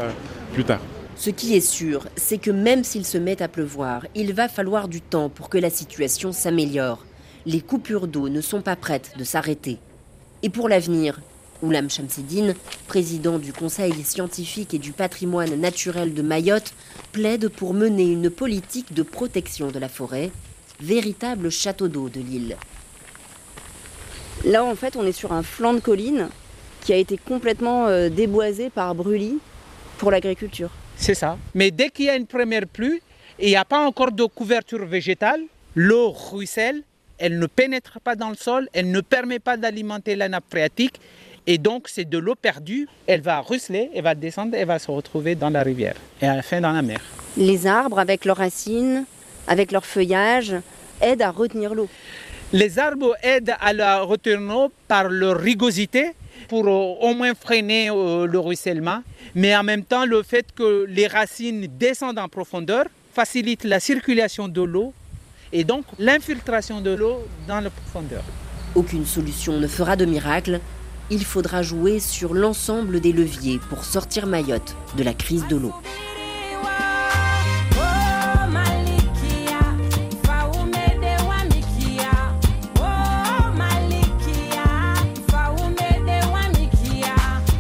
plus 0.54 0.64
tard. 0.64 0.80
Ce 1.20 1.32
qui 1.32 1.56
est 1.56 1.62
sûr, 1.62 2.08
c'est 2.16 2.38
que 2.38 2.52
même 2.52 2.84
s'il 2.84 3.04
se 3.04 3.18
met 3.18 3.42
à 3.42 3.48
pleuvoir, 3.48 4.06
il 4.14 4.34
va 4.34 4.48
falloir 4.48 4.88
du 4.88 5.02
temps 5.02 5.30
pour 5.30 5.50
que 5.50 5.58
la 5.58 5.72
situation 5.72 6.32
s'améliore. 6.32 7.06
Les 7.48 7.60
coupures 7.60 8.08
d'eau 8.08 8.30
ne 8.30 8.40
sont 8.40 8.62
pas 8.62 8.76
prêtes 8.76 9.14
de 9.18 9.24
s'arrêter. 9.24 9.80
Et 10.44 10.50
pour 10.50 10.70
l'avenir, 10.70 11.20
Oulam 11.64 11.90
Shamsidine, 11.90 12.54
président 12.88 13.40
du 13.40 13.52
Conseil 13.52 14.04
scientifique 14.04 14.76
et 14.76 14.78
du 14.78 14.92
patrimoine 14.92 15.56
naturel 15.60 16.14
de 16.14 16.22
Mayotte, 16.22 16.74
plaide 17.14 17.50
pour 17.50 17.74
mener 17.74 18.04
une 18.04 18.30
politique 18.30 18.94
de 18.94 19.02
protection 19.02 19.72
de 19.72 19.80
la 19.80 19.90
forêt, 19.90 20.30
véritable 20.80 21.50
château 21.50 21.88
d'eau 21.88 22.10
de 22.10 22.20
l'île. 22.20 22.58
Là, 24.46 24.64
en 24.64 24.76
fait, 24.76 24.96
on 24.96 25.06
est 25.06 25.12
sur 25.14 25.34
un 25.34 25.42
flanc 25.42 25.74
de 25.74 25.80
colline 25.80 26.30
qui 26.82 26.94
a 26.94 26.98
été 26.98 27.18
complètement 27.18 27.88
euh, 27.88 28.10
déboisé 28.10 28.70
par 28.70 28.94
brûlis 28.94 29.40
pour 29.98 30.12
l'agriculture. 30.12 30.70
C'est 30.98 31.14
ça. 31.14 31.38
Mais 31.54 31.72
dès 31.72 31.90
qu'il 31.90 32.06
y 32.06 32.10
a 32.10 32.16
une 32.16 32.28
première 32.28 32.68
pluie 32.68 33.02
et 33.40 33.48
il 33.48 33.50
n'y 33.50 33.56
a 33.56 33.66
pas 33.66 33.86
encore 33.86 34.12
de 34.12 34.24
couverture 34.26 34.86
végétale, 34.86 35.42
l'eau 35.76 36.12
ruisselle, 36.12 36.82
elle 37.20 37.40
ne 37.40 37.46
pénètre 37.48 38.00
pas 38.00 38.16
dans 38.16 38.30
le 38.30 38.36
sol, 38.36 38.68
elle 38.74 38.92
ne 38.92 39.02
permet 39.02 39.40
pas 39.40 39.58
d'alimenter 39.58 40.16
la 40.16 40.30
nappe 40.30 40.46
phréatique. 40.50 41.00
Et 41.46 41.58
donc, 41.58 41.88
c'est 41.88 42.06
de 42.06 42.18
l'eau 42.18 42.36
perdue. 42.36 42.88
Elle 43.06 43.22
va 43.22 43.40
ruisseler, 43.40 43.90
elle 43.96 44.04
va 44.04 44.16
descendre, 44.16 44.56
elle 44.56 44.68
va 44.68 44.80
se 44.80 44.92
retrouver 44.92 45.36
dans 45.36 45.50
la 45.50 45.64
rivière 45.64 45.96
et 46.22 46.28
à 46.28 46.36
la 46.36 46.42
fin 46.42 46.60
dans 46.60 46.74
la 46.74 46.82
mer. 46.82 47.00
Les 47.38 47.68
arbres, 47.68 48.00
avec 48.00 48.26
leurs 48.26 48.38
racines, 48.38 49.06
avec 49.48 49.72
leur 49.72 49.86
feuillage, 49.86 50.56
aident 51.02 51.22
à 51.22 51.32
retenir 51.32 51.74
l'eau. 51.74 51.88
Les 52.54 52.80
arbres 52.80 53.16
aident 53.24 53.56
à 53.60 53.74
la 53.74 54.02
retenir 54.02 54.40
l'eau 54.42 54.72
par 54.88 55.10
leur 55.10 55.38
rigosité 55.40 56.14
pour 56.48 56.66
au 56.68 57.14
moins 57.14 57.34
freiner 57.34 57.88
le 57.88 58.40
ruissellement 58.40 59.02
mais 59.36 59.56
en 59.56 59.64
même 59.64 59.84
temps 59.84 60.06
le 60.06 60.24
fait 60.24 60.48
que 60.56 60.86
les 60.90 61.08
racines 61.08 61.68
descendent 61.78 62.20
en 62.20 62.28
profondeur 62.30 62.86
facilite 63.14 63.64
la 63.64 63.80
circulation 63.80 64.48
de 64.48 64.62
l'eau 64.62 64.94
et 65.52 65.64
donc 65.64 65.86
l'infiltration 66.00 66.82
de 66.82 66.92
l'eau 66.92 67.26
dans 67.48 67.62
la 67.62 67.70
profondeur. 67.70 68.24
Aucune 68.76 69.06
solution 69.06 69.60
ne 69.60 69.68
fera 69.68 69.96
de 69.96 70.06
miracle. 70.06 70.60
Il 71.10 71.24
faudra 71.24 71.64
jouer 71.64 72.00
sur 72.00 72.34
l'ensemble 72.34 73.00
des 73.00 73.14
leviers 73.14 73.60
pour 73.70 73.84
sortir 73.86 74.28
Mayotte 74.28 74.76
de 74.98 75.04
la 75.04 75.14
crise 75.14 75.48
de 75.48 75.56
l'eau. 75.56 75.74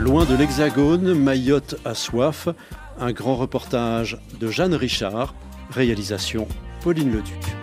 Loin 0.07 0.23
de 0.23 0.35
l'Hexagone, 0.37 1.13
Mayotte 1.13 1.75
a 1.83 1.93
soif. 1.93 2.47
Un 2.97 3.11
grand 3.11 3.35
reportage 3.35 4.17
de 4.39 4.47
Jeanne 4.47 4.73
Richard, 4.73 5.35
réalisation 5.69 6.47
Pauline 6.81 7.11
Leduc. 7.11 7.56